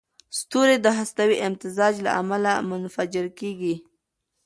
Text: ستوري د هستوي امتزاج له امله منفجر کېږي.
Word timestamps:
ستوري 0.39 0.77
د 0.81 0.87
هستوي 0.99 1.37
امتزاج 1.47 1.93
له 2.05 2.11
امله 2.21 2.53
منفجر 2.69 3.25
کېږي. 3.39 3.75